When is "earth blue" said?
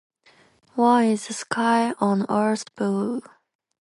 2.27-3.21